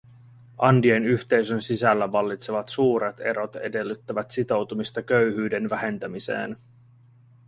[0.57, 6.57] Andien yhteisön sisällä vallitsevat suuret erot edellyttävät sitoutumista köyhyyden vähentämiseen.